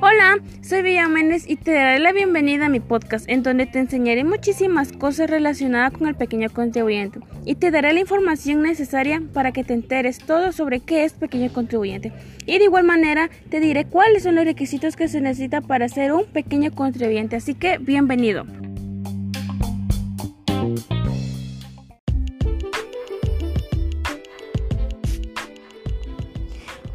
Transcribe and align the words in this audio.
Hola, 0.00 0.38
soy 0.62 0.82
Villa 0.82 1.06
Méndez 1.08 1.44
y 1.48 1.56
te 1.56 1.72
daré 1.72 1.98
la 1.98 2.12
bienvenida 2.12 2.66
a 2.66 2.68
mi 2.68 2.80
podcast 2.80 3.28
en 3.28 3.42
donde 3.42 3.66
te 3.66 3.78
enseñaré 3.78 4.24
muchísimas 4.24 4.92
cosas 4.92 5.30
relacionadas 5.30 5.92
con 5.92 6.08
el 6.08 6.14
pequeño 6.14 6.50
contribuyente 6.50 7.20
y 7.44 7.54
te 7.56 7.70
daré 7.70 7.92
la 7.92 8.00
información 8.00 8.62
necesaria 8.62 9.22
para 9.32 9.52
que 9.52 9.64
te 9.64 9.74
enteres 9.74 10.18
todo 10.18 10.52
sobre 10.52 10.80
qué 10.80 11.04
es 11.04 11.12
pequeño 11.12 11.52
contribuyente. 11.52 12.12
Y 12.46 12.58
de 12.58 12.64
igual 12.64 12.84
manera 12.84 13.30
te 13.48 13.60
diré 13.60 13.84
cuáles 13.84 14.24
son 14.24 14.34
los 14.34 14.44
requisitos 14.44 14.96
que 14.96 15.08
se 15.08 15.20
necesita 15.20 15.60
para 15.60 15.88
ser 15.88 16.12
un 16.12 16.24
pequeño 16.26 16.72
contribuyente, 16.72 17.36
así 17.36 17.54
que 17.54 17.78
bienvenido. 17.78 18.46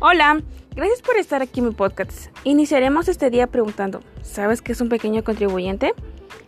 Hola, 0.05 0.41
gracias 0.75 1.01
por 1.01 1.15
estar 1.15 1.41
aquí 1.41 1.61
en 1.61 1.67
mi 1.67 1.73
podcast. 1.73 2.27
Iniciaremos 2.43 3.07
este 3.07 3.29
día 3.29 3.47
preguntando, 3.47 4.01
¿sabes 4.21 4.61
qué 4.61 4.73
es 4.73 4.81
un 4.81 4.89
pequeño 4.89 5.23
contribuyente? 5.23 5.93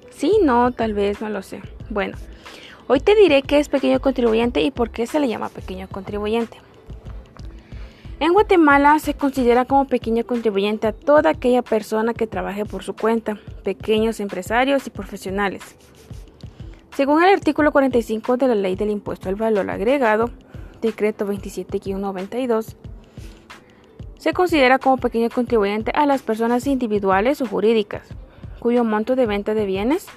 Sí, 0.09 0.39
no, 0.43 0.73
tal 0.73 0.93
vez, 0.93 1.21
no 1.21 1.29
lo 1.29 1.41
sé. 1.41 1.61
Bueno, 1.89 2.17
hoy 2.87 2.99
te 2.99 3.15
diré 3.15 3.43
qué 3.43 3.59
es 3.59 3.69
pequeño 3.69 4.01
contribuyente 4.01 4.61
y 4.61 4.71
por 4.71 4.89
qué 4.89 5.07
se 5.07 5.21
le 5.21 5.29
llama 5.29 5.47
pequeño 5.47 5.87
contribuyente. 5.87 6.57
En 8.19 8.33
Guatemala 8.33 8.99
se 8.99 9.13
considera 9.13 9.63
como 9.63 9.87
pequeño 9.87 10.25
contribuyente 10.25 10.87
a 10.87 10.91
toda 10.91 11.29
aquella 11.29 11.61
persona 11.61 12.13
que 12.13 12.27
trabaje 12.27 12.65
por 12.65 12.83
su 12.83 12.93
cuenta, 12.93 13.39
pequeños 13.63 14.19
empresarios 14.19 14.85
y 14.85 14.89
profesionales. 14.89 15.77
Según 16.93 17.23
el 17.23 17.33
artículo 17.33 17.71
45 17.71 18.35
de 18.35 18.49
la 18.49 18.55
Ley 18.55 18.75
del 18.75 18.89
Impuesto 18.89 19.29
al 19.29 19.35
Valor 19.35 19.69
Agregado, 19.69 20.29
decreto 20.81 21.25
27-92, 21.25 22.75
se 24.25 24.33
considera 24.33 24.79
como 24.79 24.97
pequeño 24.97 25.29
contribuyente 25.29 25.91
a 25.93 26.07
las 26.07 26.23
personas 26.23 26.65
individuales 26.65 27.41
o 27.41 27.45
jurídicas, 27.45 28.07
cuyo 28.57 28.83
monto 28.83 29.15
de 29.15 29.27
venta 29.27 29.53
de 29.53 29.67
bienes 29.67 30.07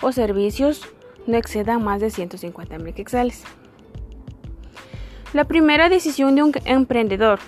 o 0.00 0.10
servicios 0.10 0.88
no 1.26 1.36
exceda 1.36 1.78
más 1.78 2.00
de 2.00 2.08
150 2.08 2.78
mil 2.78 2.94
quetzales. 2.94 3.44
La 5.34 5.44
primera 5.44 5.90
decisión 5.90 6.34
de 6.34 6.44
un 6.44 6.52
emprendedor. 6.64 7.40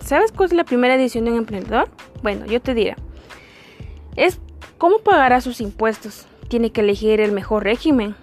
¿Sabes 0.00 0.32
cuál 0.32 0.50
es 0.50 0.52
la 0.52 0.64
primera 0.64 0.98
decisión 0.98 1.24
de 1.24 1.30
un 1.30 1.38
emprendedor? 1.38 1.88
Bueno, 2.22 2.44
yo 2.44 2.60
te 2.60 2.74
diré. 2.74 2.96
Es 4.16 4.40
cómo 4.76 4.98
pagará 4.98 5.40
sus 5.40 5.62
impuestos. 5.62 6.26
Tiene 6.48 6.72
que 6.72 6.82
elegir 6.82 7.22
el 7.22 7.32
mejor 7.32 7.64
régimen. 7.64 8.16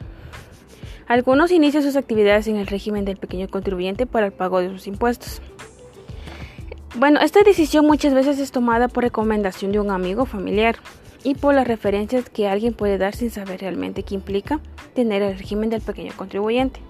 Algunos 1.07 1.49
inician 1.49 1.81
sus 1.81 1.95
actividades 1.95 2.45
en 2.45 2.57
el 2.57 2.67
régimen 2.67 3.03
del 3.03 3.17
pequeño 3.17 3.47
contribuyente 3.47 4.05
para 4.05 4.27
el 4.27 4.31
pago 4.31 4.59
de 4.59 4.69
sus 4.69 4.85
impuestos. 4.85 5.41
Bueno, 6.95 7.21
esta 7.21 7.41
decisión 7.43 7.87
muchas 7.87 8.13
veces 8.13 8.37
es 8.37 8.51
tomada 8.51 8.89
por 8.89 9.03
recomendación 9.03 9.71
de 9.71 9.79
un 9.79 9.91
amigo 9.91 10.25
familiar 10.25 10.75
y 11.23 11.35
por 11.35 11.55
las 11.55 11.65
referencias 11.65 12.29
que 12.29 12.49
alguien 12.49 12.73
puede 12.73 12.97
dar 12.97 13.15
sin 13.15 13.31
saber 13.31 13.61
realmente 13.61 14.03
qué 14.03 14.13
implica 14.13 14.59
tener 14.93 15.21
el 15.21 15.37
régimen 15.37 15.69
del 15.69 15.81
pequeño 15.81 16.11
contribuyente. 16.17 16.81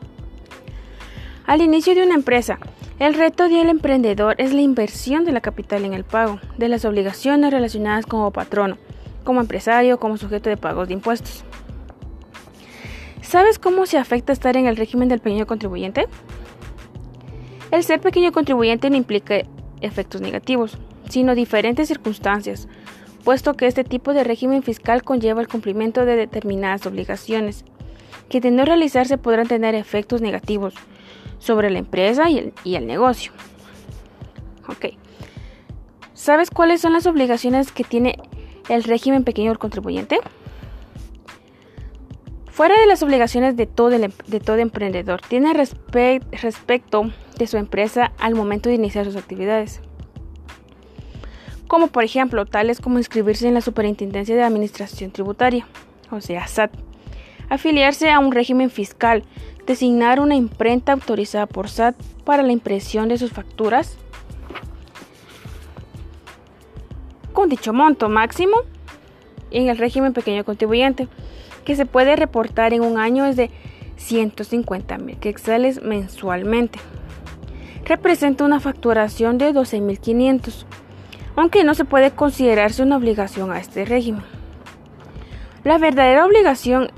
Al 1.46 1.62
inicio 1.62 1.94
de 1.94 2.04
una 2.04 2.16
empresa, 2.16 2.58
el 2.98 3.14
reto 3.14 3.48
del 3.48 3.70
emprendedor 3.70 4.36
es 4.40 4.54
la 4.54 4.62
inversión 4.62 5.24
de 5.24 5.34
la 5.34 5.42
capital 5.42 5.86
en 5.86 5.94
el 5.94 6.04
pago 6.04 6.40
de 6.58 6.68
las 6.68 6.84
obligaciones 6.84 7.52
relacionadas 7.52 8.08
como 8.08 8.32
patrono, 8.32 8.78
como 9.24 9.40
empresario, 9.40 10.00
como 10.00 10.18
sujeto 10.18 10.50
de 10.50 10.58
pagos 10.58 10.88
de 10.88 10.96
impuestos. 10.96 11.44
¿Sabes 13.22 13.60
cómo 13.60 13.86
se 13.86 14.00
afecta 14.00 14.34
estar 14.34 14.58
en 14.58 14.66
el 14.66 14.78
régimen 14.78 15.10
del 15.10 15.20
pequeño 15.20 15.46
contribuyente? 15.46 16.08
El 17.70 17.84
ser 17.84 18.02
pequeño 18.02 18.32
contribuyente 18.32 18.90
no 18.90 18.98
implica 18.98 19.44
efectos 19.82 20.22
negativos, 20.22 20.78
sino 21.10 21.36
diferentes 21.36 21.88
circunstancias, 21.88 22.68
puesto 23.24 23.56
que 23.56 23.68
este 23.68 23.84
tipo 23.84 24.14
de 24.14 24.24
régimen 24.24 24.64
fiscal 24.64 25.04
conlleva 25.04 25.42
el 25.42 25.48
cumplimiento 25.48 26.06
de 26.06 26.16
determinadas 26.16 26.86
obligaciones, 26.86 27.66
que 28.30 28.42
de 28.42 28.52
no 28.52 28.66
realizarse 28.66 29.18
podrán 29.18 29.48
tener 29.48 29.76
efectos 29.76 30.22
negativos 30.22 30.74
sobre 31.40 31.70
la 31.70 31.80
empresa 31.80 32.30
y 32.30 32.54
el, 32.76 32.88
negocio. 32.88 33.32
Ok. 34.70 34.96
¿Sabes 36.14 36.50
cuáles 36.50 36.82
son 36.82 36.94
las 36.94 37.08
obligaciones 37.08 37.72
que 37.72 37.84
tiene 37.84 38.20
el 38.70 38.84
régimen 38.84 39.24
pequeño 39.24 39.58
contribuyente? 39.58 40.20
Fuera 42.52 42.78
de 42.78 42.86
las 42.86 43.02
obligaciones 43.02 43.56
de 43.56 43.66
todo, 43.66 43.98
todo 44.44 44.58
emprendedor, 44.58 45.22
tiene 45.22 45.54
respecto 45.54 47.10
de 47.38 47.48
su 47.48 47.56
empresa 47.56 48.12
al 48.20 48.36
momento 48.36 48.68
de 48.68 48.76
iniciar 48.76 49.06
sus 49.06 49.16
actividades. 49.16 49.80
Como 51.68 51.88
por 51.88 52.04
ejemplo, 52.04 52.46
tales 52.46 52.82
como 52.82 52.98
inscribirse 52.98 53.48
en 53.48 53.54
la 53.54 53.62
Superintendencia 53.62 54.36
de 54.36 54.44
Administración 54.44 55.12
Tributaria, 55.12 55.66
o 56.12 56.20
sea, 56.20 56.46
SAT, 56.46 56.74
afiliarse 57.50 58.12
a 58.12 58.20
un 58.20 58.34
régimen 58.34 58.70
fiscal, 58.70 59.24
designar 59.66 60.20
una 60.20 60.36
imprenta 60.36 60.92
autorizada 60.92 61.46
por 61.46 61.70
SAT 61.70 61.96
para 62.26 62.44
la 62.44 62.52
impresión 62.52 63.08
de 63.08 63.18
sus 63.18 63.32
facturas, 63.32 63.98
con 67.32 67.48
dicho 67.48 67.72
monto 67.72 68.10
máximo 68.10 68.58
en 69.52 69.70
el 69.70 69.78
régimen 69.78 70.12
pequeño 70.12 70.44
contribuyente 70.44 71.08
que 71.64 71.76
se 71.76 71.86
puede 71.86 72.16
reportar 72.16 72.74
en 72.74 72.82
un 72.82 72.98
año 72.98 73.26
es 73.26 73.36
de 73.36 73.50
150 73.98 74.98
mil 74.98 75.18
quetzales 75.18 75.82
mensualmente. 75.82 76.80
Representa 77.86 78.46
una 78.46 78.60
facturación 78.60 79.38
de 79.38 79.54
12.500, 79.54 80.66
aunque 81.36 81.64
no 81.64 81.74
se 81.74 81.86
puede 81.86 82.12
considerarse 82.12 82.84
una 82.84 82.98
obligación 82.98 83.52
a 83.52 83.60
este 83.60 83.86
régimen. 83.86 84.24
La 85.64 85.78
verdadera 85.78 86.26
obligación 86.26 86.90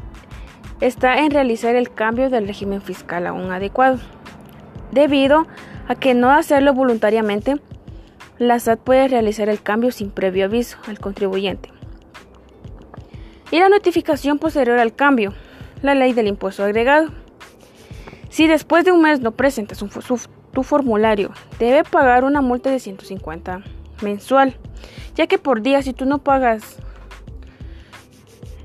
está 0.81 1.19
en 1.19 1.31
realizar 1.31 1.75
el 1.75 1.93
cambio 1.93 2.29
del 2.29 2.47
régimen 2.47 2.81
fiscal 2.81 3.27
a 3.27 3.33
un 3.33 3.51
adecuado, 3.51 3.99
debido 4.91 5.47
a 5.87 5.95
que 5.95 6.13
no 6.13 6.31
hacerlo 6.31 6.73
voluntariamente, 6.73 7.57
la 8.37 8.59
SAT 8.59 8.79
puede 8.79 9.07
realizar 9.07 9.49
el 9.49 9.61
cambio 9.61 9.91
sin 9.91 10.11
previo 10.11 10.45
aviso 10.45 10.77
al 10.87 10.99
contribuyente 10.99 11.69
y 13.53 13.59
la 13.59 13.69
notificación 13.69 14.39
posterior 14.39 14.79
al 14.79 14.95
cambio, 14.95 15.31
la 15.83 15.93
ley 15.93 16.13
del 16.13 16.25
impuesto 16.25 16.63
agregado. 16.63 17.09
Si 18.29 18.47
después 18.47 18.83
de 18.83 18.91
un 18.91 19.03
mes 19.03 19.19
no 19.19 19.29
presentas 19.29 19.77
tu 20.51 20.63
formulario, 20.63 21.29
debe 21.59 21.83
pagar 21.83 22.23
una 22.23 22.41
multa 22.41 22.71
de 22.71 22.79
150 22.79 23.61
mensual, 24.01 24.57
ya 25.13 25.27
que 25.27 25.37
por 25.37 25.61
día 25.61 25.83
si 25.83 25.93
tú 25.93 26.05
no 26.05 26.23
pagas 26.23 26.77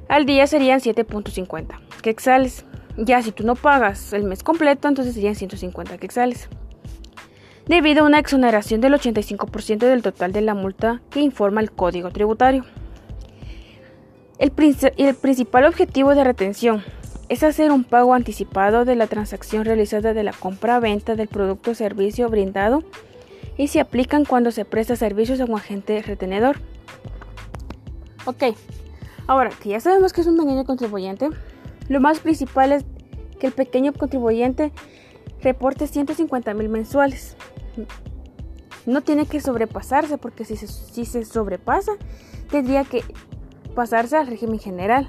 al 0.08 0.24
día 0.24 0.46
serían 0.46 0.80
7.50 0.80 1.66
quexales. 2.00 2.64
Ya 2.96 3.22
si 3.22 3.30
tú 3.30 3.44
no 3.44 3.56
pagas 3.56 4.14
el 4.14 4.24
mes 4.24 4.42
completo, 4.42 4.88
entonces 4.88 5.12
serían 5.12 5.34
150 5.34 5.98
quexales. 5.98 6.48
Debido 7.66 8.04
a 8.04 8.06
una 8.06 8.20
exoneración 8.20 8.80
del 8.80 8.94
85% 8.94 9.80
del 9.80 10.00
total 10.00 10.32
de 10.32 10.40
la 10.40 10.54
multa 10.54 11.02
que 11.10 11.20
informa 11.20 11.60
el 11.60 11.72
Código 11.72 12.08
Tributario. 12.08 12.64
El, 14.38 14.52
principal 14.52 15.64
objetivo 15.64 16.14
de 16.14 16.22
retención 16.22 16.84
es 17.28 17.42
hacer 17.42 17.72
un 17.72 17.82
pago 17.82 18.14
anticipado 18.14 18.84
de 18.84 18.94
la 18.94 19.08
transacción 19.08 19.64
realizada 19.64 20.14
de 20.14 20.22
la 20.22 20.32
compra-venta 20.32 21.16
del 21.16 21.26
producto 21.26 21.72
o 21.72 21.74
servicio 21.74 22.28
brindado 22.28 22.84
y 23.56 23.66
se 23.66 23.80
aplican 23.80 24.24
cuando 24.24 24.52
se 24.52 24.64
presta 24.64 24.94
servicios 24.94 25.40
a 25.40 25.44
un 25.44 25.56
agente 25.56 26.00
retenedor. 26.02 26.60
Ok, 28.26 28.54
ahora 29.26 29.50
que 29.50 29.70
ya 29.70 29.80
sabemos 29.80 30.12
que 30.12 30.20
es 30.20 30.28
un 30.28 30.36
pequeño 30.36 30.64
contribuyente, 30.64 31.30
lo 31.88 32.00
más 32.00 32.20
principal 32.20 32.70
es 32.70 32.84
que 33.40 33.48
el 33.48 33.52
pequeño 33.52 33.92
contribuyente 33.92 34.70
reporte 35.42 35.88
150 35.88 36.54
mil 36.54 36.68
mensuales. 36.68 37.36
No 38.86 39.00
tiene 39.00 39.26
que 39.26 39.40
sobrepasarse 39.40 40.16
porque 40.16 40.44
si 40.44 40.56
si 40.56 41.04
se 41.04 41.24
sobrepasa 41.24 41.92
tendría 42.50 42.84
que 42.84 43.02
pasarse 43.74 44.16
al 44.16 44.26
régimen 44.26 44.58
general. 44.58 45.08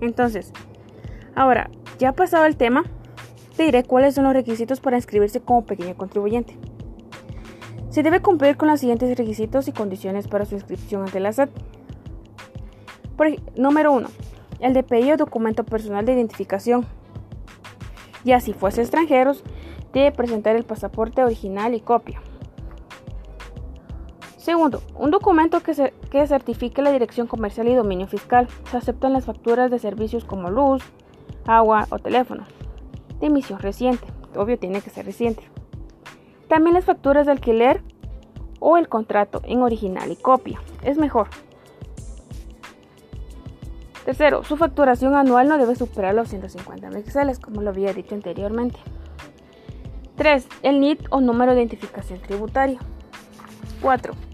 Entonces, 0.00 0.52
ahora, 1.34 1.70
ya 1.98 2.12
pasado 2.12 2.44
el 2.46 2.56
tema, 2.56 2.84
te 3.56 3.64
diré 3.64 3.84
cuáles 3.84 4.14
son 4.14 4.24
los 4.24 4.32
requisitos 4.32 4.80
para 4.80 4.96
inscribirse 4.96 5.40
como 5.40 5.64
pequeño 5.64 5.96
contribuyente. 5.96 6.56
Se 7.90 8.02
debe 8.02 8.20
cumplir 8.20 8.56
con 8.56 8.68
los 8.68 8.80
siguientes 8.80 9.16
requisitos 9.16 9.68
y 9.68 9.72
condiciones 9.72 10.26
para 10.26 10.46
su 10.46 10.54
inscripción 10.54 11.02
ante 11.02 11.20
la 11.20 11.32
SAT. 11.32 11.50
Por, 13.16 13.28
número 13.56 13.92
1. 13.92 14.08
El 14.60 14.72
DPI 14.72 15.12
o 15.12 15.16
documento 15.16 15.64
personal 15.64 16.06
de 16.06 16.14
identificación. 16.14 16.86
Ya 18.24 18.40
si 18.40 18.54
fuese 18.54 18.80
extranjeros, 18.80 19.44
debe 19.92 20.10
presentar 20.12 20.56
el 20.56 20.64
pasaporte 20.64 21.22
original 21.22 21.74
y 21.74 21.80
copia. 21.80 22.22
Segundo, 24.42 24.82
un 24.96 25.12
documento 25.12 25.60
que, 25.60 26.26
certifique 26.26 26.82
la 26.82 26.90
dirección 26.90 27.28
comercial 27.28 27.68
y 27.68 27.74
dominio 27.76 28.08
fiscal. 28.08 28.48
Se 28.68 28.76
aceptan 28.76 29.12
las 29.12 29.24
facturas 29.24 29.70
de 29.70 29.78
servicios 29.78 30.24
como 30.24 30.50
luz, 30.50 30.82
agua 31.46 31.86
o 31.90 32.00
teléfono. 32.00 32.44
De 33.20 33.28
emisión 33.28 33.60
reciente. 33.60 34.04
Obvio 34.34 34.58
tiene 34.58 34.80
que 34.80 34.90
ser 34.90 35.06
reciente. 35.06 35.44
También 36.48 36.74
las 36.74 36.84
facturas 36.84 37.26
de 37.26 37.32
alquiler 37.32 37.82
o 38.58 38.78
el 38.78 38.88
contrato 38.88 39.42
en 39.44 39.62
original 39.62 40.10
y 40.10 40.16
copia. 40.16 40.60
Es 40.82 40.98
mejor. 40.98 41.28
Tercero, 44.04 44.42
su 44.42 44.56
facturación 44.56 45.14
anual 45.14 45.46
no 45.46 45.56
debe 45.56 45.76
superar 45.76 46.16
los 46.16 46.30
150 46.30 46.90
megazales, 46.90 47.38
como 47.38 47.62
lo 47.62 47.70
había 47.70 47.92
dicho 47.92 48.16
anteriormente. 48.16 48.80
3. 50.16 50.48
El 50.64 50.80
NIT 50.80 51.06
o 51.10 51.20
número 51.20 51.54
de 51.54 51.60
identificación 51.60 52.18
tributaria. 52.18 52.80
4. 53.80 54.31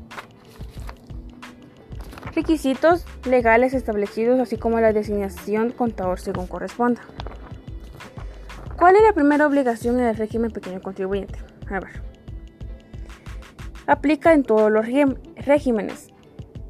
Requisitos 2.38 3.04
legales 3.24 3.74
establecidos, 3.74 4.38
así 4.38 4.56
como 4.56 4.78
la 4.78 4.92
designación 4.92 5.72
contador 5.72 6.20
según 6.20 6.46
corresponda. 6.46 7.00
¿Cuál 8.78 8.94
es 8.94 9.02
la 9.02 9.12
primera 9.12 9.44
obligación 9.44 9.98
en 9.98 10.06
el 10.06 10.16
régimen 10.16 10.52
pequeño 10.52 10.80
contribuyente? 10.80 11.36
A 11.68 11.80
ver. 11.80 12.00
Aplica 13.88 14.34
en 14.34 14.44
todos 14.44 14.70
los 14.70 14.86
regímenes, 14.86 16.10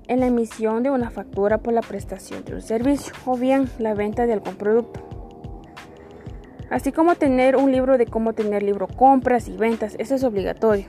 en 0.07 0.21
la 0.21 0.29
emisión 0.29 0.83
de 0.83 0.91
una 0.91 1.11
factura 1.11 1.59
por 1.59 1.75
la 1.75 1.83
prestación 1.83 2.47
de 2.47 2.55
un 2.55 2.63
servicio 2.63 3.13
o 3.27 3.37
bien 3.37 3.69
la 3.79 3.93
venta 3.93 4.25
de 4.25 4.33
algún 4.33 4.57
producto. 4.57 5.07
Así 6.71 6.93
como 6.93 7.17
tener 7.17 7.57
un 7.57 7.73
libro 7.73 7.99
de 7.99 8.07
cómo 8.07 8.33
tener 8.33 8.63
libro 8.63 8.89
compras 8.89 9.49
y 9.49 9.57
ventas, 9.59 9.97
eso 9.99 10.15
es 10.15 10.25
obligatorio, 10.25 10.87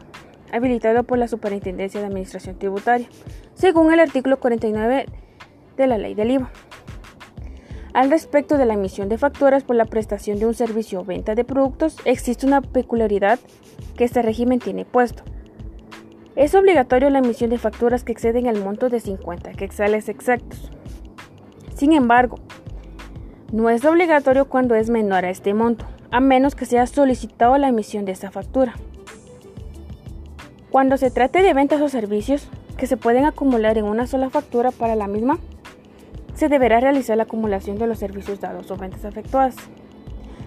habilitado 0.52 1.04
por 1.04 1.18
la 1.18 1.28
Superintendencia 1.28 2.00
de 2.00 2.08
Administración 2.08 2.58
Tributaria, 2.58 3.08
según 3.54 3.94
el 3.94 4.00
artículo 4.00 4.40
49 4.40 5.06
de 5.78 5.88
la 5.88 5.98
Ley 5.98 6.14
del 6.14 6.32
IVA. 6.32 6.52
Al 7.94 8.12
respecto 8.12 8.58
de 8.58 8.66
la 8.66 8.76
emisión 8.76 9.10
de 9.10 9.18
facturas 9.18 9.64
por 9.64 9.76
la 9.76 9.86
prestación 9.86 10.40
de 10.40 10.46
un 10.46 10.54
servicio 10.54 11.02
o 11.02 11.06
venta 11.06 11.36
de 11.36 11.44
productos, 11.44 11.98
existe 12.06 12.46
una 12.46 12.62
peculiaridad 12.62 13.40
que 13.98 14.04
este 14.04 14.22
régimen 14.22 14.60
tiene 14.60 14.86
puesto. 14.86 15.24
Es 16.36 16.54
obligatorio 16.56 17.10
la 17.10 17.20
emisión 17.20 17.50
de 17.50 17.58
facturas 17.58 18.04
que 18.04 18.12
exceden 18.12 18.46
el 18.46 18.64
monto 18.64 18.90
de 18.90 19.00
50 19.00 19.54
quetzales 19.54 20.08
exactos. 20.08 20.72
Sin 21.76 21.94
embargo, 21.94 22.38
no 23.52 23.70
es 23.70 23.84
obligatorio 23.84 24.46
cuando 24.46 24.76
es 24.76 24.90
menor 24.90 25.26
a 25.26 25.32
este 25.32 25.54
monto, 25.54 25.86
a 26.12 26.20
menos 26.20 26.56
que 26.56 26.66
sea 26.66 26.86
solicitado 26.86 27.58
la 27.58 27.70
emisión 27.70 28.06
de 28.06 28.12
esta 28.12 28.30
factura. 28.30 28.76
Cuando 30.72 30.98
se 30.98 31.10
trate 31.10 31.42
de 31.42 31.56
ventas 31.56 31.82
o 31.82 31.90
servicios 31.90 32.48
que 32.78 32.86
se 32.86 32.96
pueden 32.96 33.26
acumular 33.26 33.80
en 33.80 33.86
una 33.86 34.06
sola 34.06 34.30
factura 34.30 34.70
para 34.70 34.96
la 34.96 35.08
misma, 35.08 35.40
se 36.36 36.48
deberá 36.48 36.80
realizar 36.80 37.18
la 37.18 37.24
acumulación 37.24 37.80
de 37.80 37.88
los 37.88 37.98
servicios 37.98 38.40
dados 38.40 38.70
o 38.70 38.78
ventas 38.78 39.04
efectuadas, 39.04 39.56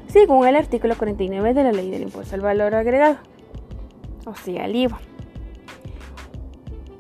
según 0.06 0.46
el 0.46 0.54
artículo 0.54 0.96
49 0.96 1.54
de 1.54 1.64
la 1.64 1.72
Ley 1.72 1.90
del 1.90 2.02
Impuesto 2.02 2.36
al 2.36 2.40
Valor 2.40 2.74
Agregado, 2.76 3.16
o 4.24 4.34
sea, 4.36 4.64
el 4.66 4.76
IVA. 4.76 5.00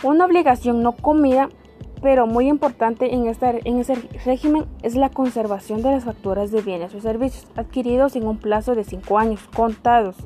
Una 0.02 0.26
obligación 0.26 0.82
no 0.82 0.92
comida, 0.92 1.48
pero 2.02 2.26
muy 2.26 2.48
importante 2.48 3.14
en, 3.14 3.28
en 3.28 3.78
ese 3.78 3.94
régimen, 4.24 4.64
es 4.82 4.96
la 4.96 5.10
conservación 5.10 5.80
de 5.82 5.92
las 5.92 6.04
facturas 6.04 6.50
de 6.50 6.60
bienes 6.60 6.92
o 6.92 7.00
servicios 7.00 7.46
adquiridos 7.54 8.16
en 8.16 8.26
un 8.26 8.38
plazo 8.38 8.74
de 8.74 8.82
5 8.82 9.16
años 9.16 9.40
contados 9.54 10.16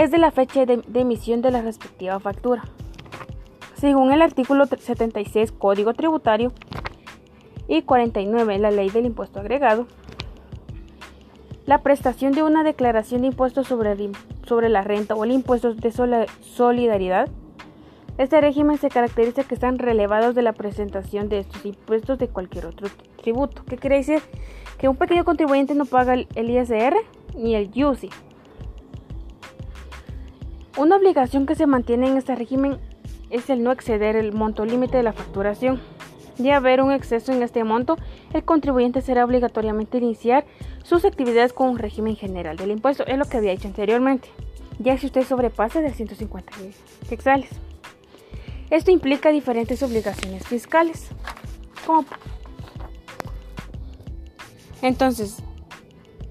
desde 0.00 0.18
la 0.18 0.30
fecha 0.30 0.64
de, 0.64 0.82
emisión 0.94 1.42
de 1.42 1.50
la 1.50 1.60
respectiva 1.60 2.20
factura. 2.20 2.62
Según 3.74 4.12
el 4.12 4.22
artículo 4.22 4.66
76 4.66 5.52
Código 5.52 5.92
Tributario 5.92 6.52
y 7.66 7.82
49 7.82 8.58
la 8.58 8.70
Ley 8.70 8.90
del 8.90 9.06
Impuesto 9.06 9.40
Agregado, 9.40 9.86
la 11.66 11.82
prestación 11.82 12.32
de 12.32 12.42
una 12.42 12.62
declaración 12.62 13.22
de 13.22 13.26
impuestos 13.26 13.66
sobre, 13.66 13.94
sobre 14.46 14.68
la 14.68 14.82
renta 14.82 15.14
o 15.14 15.24
el 15.24 15.32
impuesto 15.32 15.74
de 15.74 15.92
solidaridad 16.40 17.28
este 18.18 18.40
régimen 18.40 18.78
se 18.78 18.88
caracteriza 18.88 19.44
que 19.44 19.54
están 19.54 19.78
relevados 19.78 20.34
de 20.34 20.42
la 20.42 20.52
presentación 20.52 21.28
de 21.28 21.38
estos 21.38 21.64
impuestos 21.64 22.18
de 22.18 22.26
cualquier 22.26 22.66
otro 22.66 22.88
tributo. 23.22 23.62
¿Qué 23.64 23.76
quiere 23.76 23.98
decir? 23.98 24.20
Que 24.76 24.88
un 24.88 24.96
pequeño 24.96 25.24
contribuyente 25.24 25.76
no 25.76 25.84
paga 25.84 26.14
el 26.14 26.50
ISR 26.50 26.96
ni 27.36 27.54
el 27.54 27.70
UCI. 27.72 28.10
Una 30.78 30.94
obligación 30.94 31.44
que 31.44 31.56
se 31.56 31.66
mantiene 31.66 32.06
en 32.06 32.16
este 32.16 32.36
régimen 32.36 32.78
es 33.30 33.50
el 33.50 33.64
no 33.64 33.72
exceder 33.72 34.14
el 34.14 34.32
monto 34.32 34.64
límite 34.64 34.96
de 34.96 35.02
la 35.02 35.12
facturación. 35.12 35.80
De 36.38 36.52
haber 36.52 36.82
un 36.82 36.92
exceso 36.92 37.32
en 37.32 37.42
este 37.42 37.64
monto, 37.64 37.96
el 38.32 38.44
contribuyente 38.44 39.00
será 39.00 39.24
obligatoriamente 39.24 39.98
iniciar 39.98 40.46
sus 40.84 41.04
actividades 41.04 41.52
con 41.52 41.68
un 41.68 41.78
régimen 41.78 42.14
general 42.14 42.56
del 42.56 42.70
impuesto. 42.70 43.04
Es 43.08 43.18
lo 43.18 43.24
que 43.24 43.38
había 43.38 43.50
dicho 43.50 43.66
anteriormente. 43.66 44.28
Ya 44.78 44.96
si 44.96 45.06
usted 45.06 45.26
sobrepasa 45.26 45.80
de 45.80 45.92
150 45.92 46.56
mil 46.58 46.72
quetzales. 47.08 47.50
Esto 48.70 48.92
implica 48.92 49.30
diferentes 49.30 49.82
obligaciones 49.82 50.46
fiscales. 50.46 51.08
Entonces, 54.80 55.42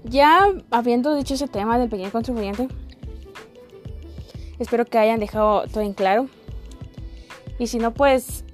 ya 0.04 0.48
habiendo 0.70 1.14
dicho 1.14 1.34
ese 1.34 1.48
tema 1.48 1.78
del 1.78 1.90
pequeño 1.90 2.10
contribuyente, 2.10 2.68
espero 4.58 4.84
que 4.84 4.98
hayan 4.98 5.20
dejado 5.20 5.66
todo 5.66 5.82
en 5.82 5.92
claro. 5.92 6.28
Y 7.58 7.66
si 7.66 7.78
no, 7.78 7.92
pues 7.92 8.44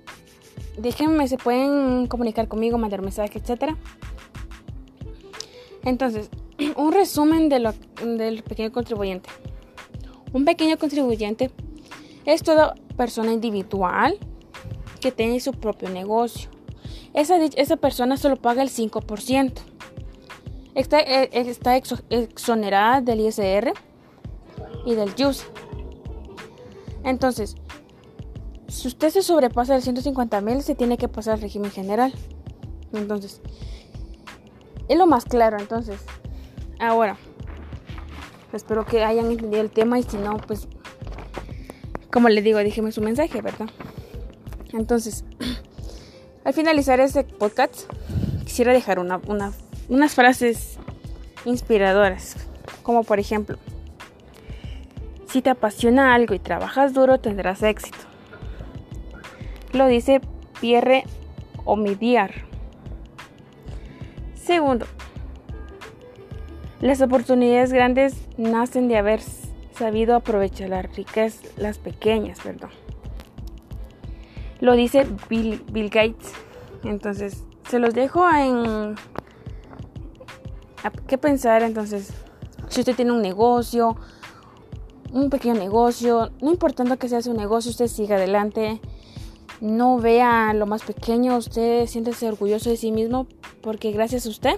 déjenme, 0.79 1.29
se 1.29 1.37
pueden 1.37 2.07
comunicar 2.07 2.49
conmigo, 2.49 2.79
mandar 2.79 3.03
mensaje, 3.03 3.39
etc. 3.39 3.75
Entonces, 5.85 6.31
un 6.77 6.93
resumen 6.93 7.49
de 7.49 7.61
lo, 7.61 7.73
del 8.03 8.43
pequeño 8.43 8.73
contribuyente. 8.73 9.29
Un 10.33 10.45
pequeño 10.45 10.77
contribuyente 10.79 11.51
es 12.25 12.43
toda 12.43 12.75
persona 12.97 13.33
individual 13.33 14.19
que 15.01 15.13
tiene 15.13 15.39
su 15.41 15.53
propio 15.53 15.91
negocio. 15.91 16.51
Esa, 17.13 17.37
esa 17.45 17.77
persona 17.77 18.17
solo 18.17 18.37
paga 18.37 18.63
el 18.63 18.71
5%. 18.71 19.53
Está, 20.75 20.99
eh, 21.01 21.31
está 21.33 21.77
exonerada 21.77 23.01
del 23.01 23.21
ISR 23.21 23.73
y 24.85 24.95
del 24.95 25.15
JUS. 25.15 25.47
Entonces, 27.05 27.57
si 28.69 28.89
usted 28.89 29.11
se 29.11 29.23
sobrepasa 29.23 29.77
el 29.77 29.83
150 29.83 30.41
mil, 30.41 30.63
se 30.63 30.75
tiene 30.75 30.99
que 30.99 31.09
pasar 31.09 31.35
al 31.35 31.41
régimen 31.41 31.71
general. 31.71 32.13
Entonces, 32.93 33.41
es 34.89 34.99
lo 34.99 35.07
más 35.07 35.25
claro. 35.25 35.59
Entonces, 35.59 36.01
ahora, 36.81 37.17
espero 38.53 38.85
que 38.85 39.05
hayan 39.05 39.31
entendido 39.31 39.63
el 39.63 39.71
tema 39.71 39.99
y 39.99 40.03
si 40.03 40.17
no, 40.17 40.39
pues 40.39 40.67
como 42.11 42.29
le 42.29 42.43
digo, 42.43 42.59
déjeme 42.59 42.93
su 42.93 43.01
mensaje, 43.01 43.43
¿verdad? 43.43 43.69
Entonces, 44.73 45.25
al 46.45 46.55
finalizar 46.55 47.01
este 47.01 47.25
podcast, 47.25 47.93
quisiera 48.45 48.73
dejar 48.73 48.99
unas 49.01 50.15
frases 50.15 50.79
inspiradoras, 51.45 52.37
como 52.85 53.03
por 53.03 53.19
ejemplo, 53.19 53.59
si 55.35 55.43
te 55.43 55.51
apasiona 55.51 56.15
algo 56.15 56.33
y 56.33 56.39
trabajas 56.39 56.95
duro, 56.95 57.19
tendrás 57.19 57.61
éxito. 57.65 57.99
Lo 59.73 59.89
dice 59.89 60.21
Pierre 60.61 61.03
Omidyar. 61.65 62.31
Segundo, 64.37 64.87
las 66.81 67.03
oportunidades 67.03 67.73
grandes 67.73 68.15
nacen 68.37 68.87
de 68.87 68.97
haber 68.97 69.23
sabido 69.77 70.15
aprovechar 70.15 70.69
las 70.69 70.95
ricas, 70.95 71.41
las 71.57 71.79
pequeñas, 71.79 72.39
perdón. 72.39 72.71
Lo 74.61 74.77
dice 74.77 75.05
Bill, 75.29 75.65
Bill 75.73 75.91
Gates. 75.91 76.33
Entonces, 76.85 77.43
se 77.69 77.81
los 77.81 77.93
dejo 77.93 78.25
en... 78.31 78.95
¿A 80.85 80.91
qué 81.09 81.19
pensar? 81.19 81.65
Entonces, 81.65 82.13
si 82.69 82.79
usted 82.79 82.95
tiene 82.95 83.11
un 83.11 83.21
negocio, 83.21 83.97
un 85.15 85.31
pequeño 85.31 85.55
negocio, 85.55 86.33
no 86.43 86.51
importando 86.51 86.99
que 86.99 87.09
sea 87.09 87.23
su 87.23 87.33
negocio, 87.33 87.71
usted 87.71 87.87
siga 87.87 88.17
adelante. 88.17 88.81
No 89.61 89.99
vea 89.99 90.53
lo 90.53 90.67
más 90.67 90.83
pequeño, 90.83 91.37
usted 91.37 91.87
siéntese 91.87 92.29
orgulloso 92.29 92.69
de 92.69 92.77
sí 92.77 92.91
mismo 92.91 93.27
porque 93.63 93.93
gracias 93.93 94.27
a 94.27 94.29
usted 94.29 94.57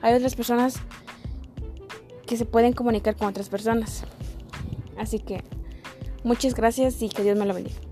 hay 0.00 0.14
otras 0.14 0.36
personas 0.36 0.76
que 2.26 2.36
se 2.36 2.44
pueden 2.44 2.72
comunicar 2.72 3.16
con 3.16 3.28
otras 3.28 3.48
personas. 3.48 4.04
Así 4.96 5.18
que 5.18 5.42
muchas 6.22 6.54
gracias 6.54 7.02
y 7.02 7.08
que 7.08 7.24
Dios 7.24 7.36
me 7.36 7.44
lo 7.44 7.52
bendiga. 7.52 7.85